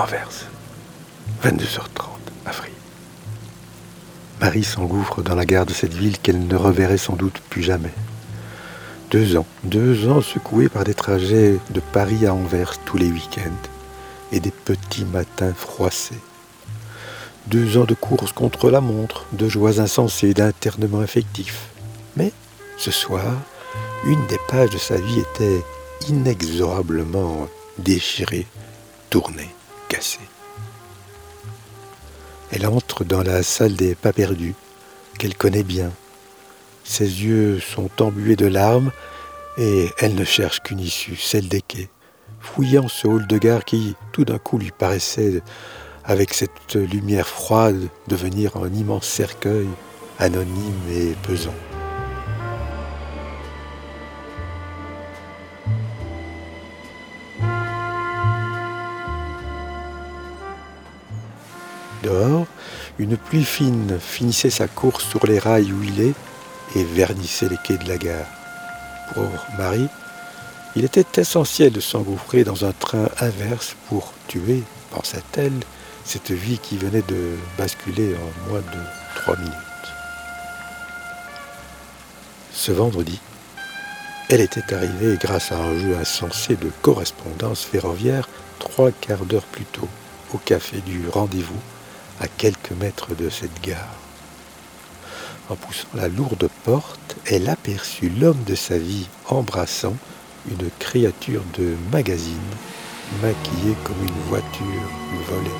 [0.00, 0.46] Anvers.
[1.44, 2.08] 22h30,
[2.46, 2.72] avril.
[4.40, 7.92] Marie s'engouffre dans la gare de cette ville qu'elle ne reverrait sans doute plus jamais.
[9.10, 13.68] Deux ans, deux ans secoués par des trajets de Paris à Anvers tous les week-ends
[14.32, 16.22] et des petits matins froissés.
[17.48, 21.66] Deux ans de course contre la montre, de joies insensées, d'internement affectif.
[22.16, 22.32] Mais
[22.78, 23.34] ce soir,
[24.06, 25.62] une des pages de sa vie était
[26.08, 27.48] inexorablement
[27.78, 28.46] déchirée,
[29.10, 29.50] tournée,
[32.52, 34.54] Elle entre dans la salle des pas perdus,
[35.18, 35.90] qu'elle connaît bien,
[36.84, 38.90] ses yeux sont embués de larmes
[39.58, 41.88] et elle ne cherche qu'une issue, celle des quais,
[42.40, 45.42] fouillant ce hall de gare qui, tout d'un coup, lui paraissait,
[46.04, 49.68] avec cette lumière froide, devenir un immense cercueil,
[50.18, 51.54] anonyme et pesant.
[62.02, 62.46] Dehors,
[62.98, 66.14] une pluie fine finissait sa course sur les rails est
[66.78, 68.26] et vernissait les quais de la gare.
[69.12, 69.88] Pour Marie,
[70.76, 74.62] il était essentiel de s'engouffrer dans un train inverse pour tuer,
[74.92, 75.60] pensa-t-elle,
[76.04, 79.54] cette vie qui venait de basculer en moins de trois minutes.
[82.52, 83.20] Ce vendredi,
[84.28, 88.28] elle était arrivée grâce à un jeu insensé de correspondance ferroviaire
[88.60, 89.88] trois quarts d'heure plus tôt,
[90.32, 91.58] au café du rendez-vous,
[92.20, 93.96] à quelques mètres de cette gare.
[95.48, 99.96] En poussant la lourde porte, elle aperçut l'homme de sa vie embrassant
[100.48, 102.36] une créature de magazine
[103.20, 104.64] maquillée comme une voiture
[105.28, 105.50] volée.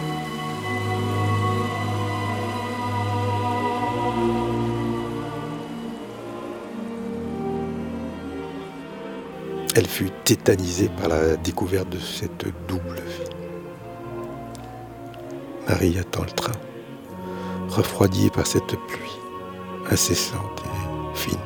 [9.77, 13.40] Elle fut tétanisée par la découverte de cette double vie.
[15.71, 16.61] Marie attend le train,
[17.69, 19.19] refroidie par cette pluie
[19.89, 21.39] incessante et fine.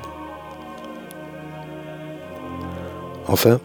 [3.28, 3.60] Enfin,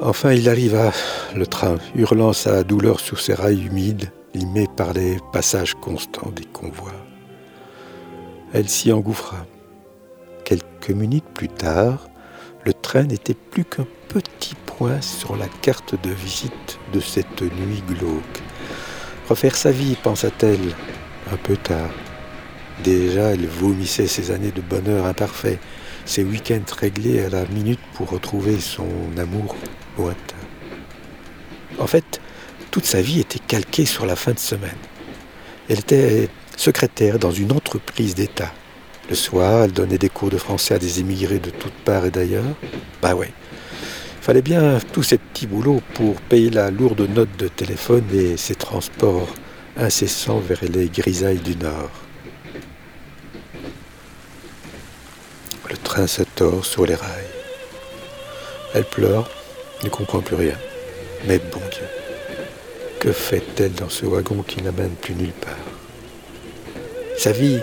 [0.00, 0.90] enfin il arriva,
[1.36, 6.46] le train, hurlant sa douleur sur ses rails humides, limés par les passages constants des
[6.46, 6.94] convois.
[8.54, 9.44] Elle s'y engouffra.
[10.46, 12.08] Quelques minutes plus tard,
[12.64, 17.82] le train n'était plus qu'un petit point sur la carte de visite de cette nuit
[17.86, 18.41] glauque.
[19.32, 20.74] Refaire sa vie, pensa-t-elle,
[21.32, 21.88] un peu tard.
[22.84, 25.58] Déjà, elle vomissait ses années de bonheur imparfait,
[26.04, 29.56] ses week-ends réglés à la minute pour retrouver son amour
[29.96, 30.36] lointain.
[31.78, 32.20] En fait,
[32.70, 34.76] toute sa vie était calquée sur la fin de semaine.
[35.70, 36.28] Elle était
[36.58, 38.52] secrétaire dans une entreprise d'État.
[39.08, 42.10] Le soir, elle donnait des cours de français à des émigrés de toutes parts et
[42.10, 42.54] d'ailleurs.
[43.00, 43.32] Bah ouais.
[44.22, 48.54] Fallait bien tous ces petits boulots pour payer la lourde note de téléphone et ses
[48.54, 49.34] transports
[49.76, 51.90] incessants vers les grisailles du Nord.
[55.68, 56.22] Le train se
[56.62, 57.32] sur les rails.
[58.74, 59.28] Elle pleure,
[59.82, 60.56] ne comprend plus rien.
[61.26, 61.88] Mais bon Dieu,
[63.00, 65.56] que fait-elle dans ce wagon qui n'amène plus nulle part?
[67.18, 67.58] Sa vie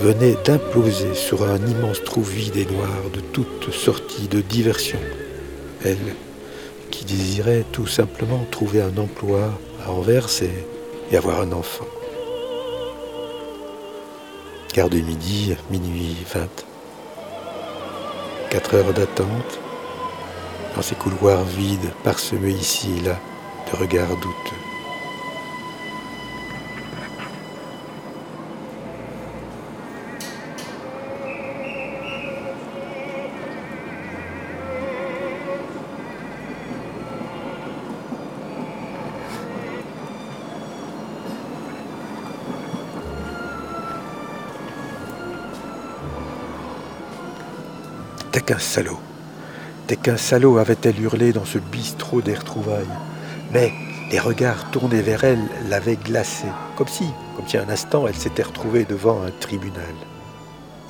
[0.00, 4.98] venait d'imploser sur un immense trou vide et noir de toutes sorties de diversions.
[5.84, 6.14] Elle,
[6.90, 9.50] qui désirait tout simplement trouver un emploi
[9.84, 11.86] à Anvers et, avoir un enfant.
[14.72, 16.48] Gare de midi, minuit 20.
[18.50, 19.60] Quatre heures d'attente,
[20.74, 23.20] dans ces couloirs vides parsemés ici et là
[23.70, 24.73] de regards douteux.
[48.44, 48.98] Qu'un salaud.
[49.86, 52.84] T'es qu'un salaud, avait-elle hurlé dans ce bistrot des retrouvailles.
[53.52, 53.72] Mais
[54.10, 57.06] les regards tournés vers elle l'avaient glacée, comme si,
[57.36, 59.94] comme si un instant elle s'était retrouvée devant un tribunal.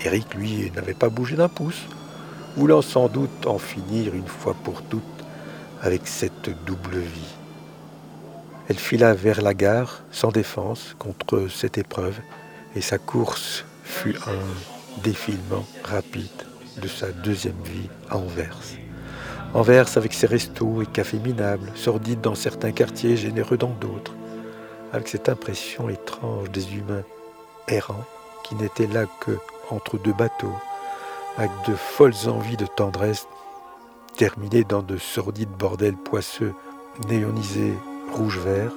[0.05, 1.83] Eric, lui, n'avait pas bougé d'un pouce,
[2.57, 5.03] voulant sans doute en finir une fois pour toutes
[5.83, 7.35] avec cette double vie.
[8.69, 12.19] Elle fila vers la gare, sans défense, contre cette épreuve,
[12.75, 16.31] et sa course fut un défilement rapide
[16.81, 18.59] de sa deuxième vie à Anvers.
[19.55, 24.15] Anvers avec ses restos et cafés minables, sordides dans certains quartiers, généreux dans d'autres,
[24.93, 27.05] avec cette impression étrange des humains
[27.69, 28.05] errants
[28.45, 29.39] qui n'étaient là que
[29.71, 30.57] entre deux bateaux,
[31.37, 33.27] avec de folles envies de tendresse
[34.17, 36.55] terminées dans de sordides bordels poisseux
[37.09, 37.75] néonisés
[38.13, 38.73] rouge-vert,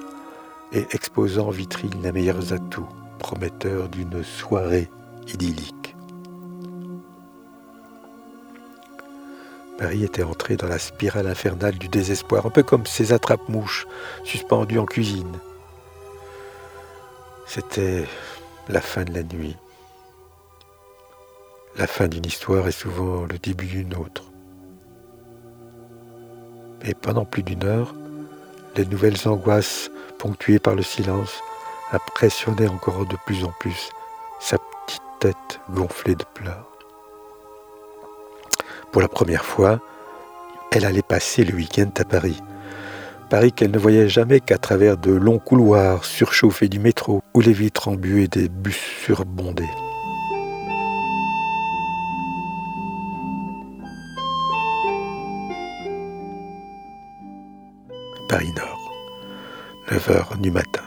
[0.72, 4.90] et exposant en vitrine les meilleurs atouts, prometteurs d'une soirée
[5.26, 5.77] idyllique.
[9.80, 13.86] Marie était entrée dans la spirale infernale du désespoir, un peu comme ces attrape-mouches
[14.24, 15.38] suspendues en cuisine.
[17.46, 18.04] C'était
[18.68, 19.56] la fin de la nuit.
[21.76, 24.24] La fin d'une histoire est souvent le début d'une autre.
[26.82, 27.94] Et pendant plus d'une heure,
[28.76, 31.40] les nouvelles angoisses, ponctuées par le silence,
[31.92, 33.90] impressionnaient encore de plus en plus
[34.40, 36.77] sa petite tête gonflée de pleurs.
[38.92, 39.80] Pour la première fois,
[40.72, 42.40] elle allait passer le week-end à Paris.
[43.28, 47.52] Paris qu'elle ne voyait jamais qu'à travers de longs couloirs surchauffés du métro ou les
[47.52, 49.68] vitres embuées des bus surbondés.
[58.30, 58.92] Paris Nord,
[59.90, 60.82] 9 heures du matin.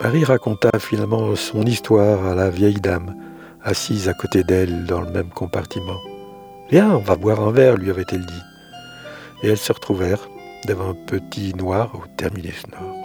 [0.00, 3.16] Marie raconta finalement son histoire à la vieille dame,
[3.62, 5.98] assise à côté d'elle dans le même compartiment.
[6.74, 8.42] Viens, on va boire un verre, lui avait-elle dit.
[9.44, 10.28] Et elles se retrouvèrent
[10.66, 12.96] devant un petit noir au terminus nord.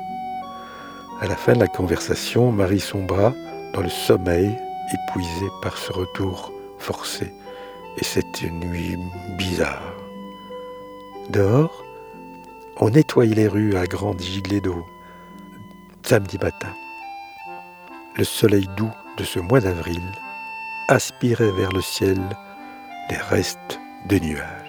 [1.22, 3.32] À la fin de la conversation, Marie sombra
[3.76, 4.58] dans le sommeil,
[4.92, 7.32] épuisée par ce retour forcé
[7.98, 8.98] et cette nuit
[9.38, 9.94] bizarre.
[11.30, 11.84] Dehors,
[12.78, 14.84] on nettoyait les rues à grandes gilets d'eau.
[16.02, 16.74] Samedi matin,
[18.18, 18.90] le soleil doux
[19.20, 20.02] de ce mois d'avril
[20.88, 22.18] aspirait vers le ciel
[23.10, 24.69] les restes de nuages.